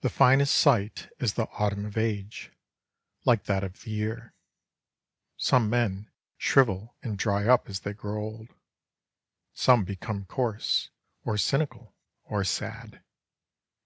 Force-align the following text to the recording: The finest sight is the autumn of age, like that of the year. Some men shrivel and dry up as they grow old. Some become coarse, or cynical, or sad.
The 0.00 0.08
finest 0.08 0.54
sight 0.54 1.10
is 1.18 1.34
the 1.34 1.48
autumn 1.48 1.84
of 1.84 1.98
age, 1.98 2.50
like 3.26 3.44
that 3.44 3.62
of 3.62 3.82
the 3.82 3.90
year. 3.90 4.34
Some 5.36 5.68
men 5.68 6.10
shrivel 6.38 6.96
and 7.02 7.18
dry 7.18 7.46
up 7.46 7.68
as 7.68 7.80
they 7.80 7.92
grow 7.92 8.22
old. 8.22 8.54
Some 9.52 9.84
become 9.84 10.24
coarse, 10.24 10.88
or 11.26 11.36
cynical, 11.36 11.94
or 12.24 12.42
sad. 12.42 13.02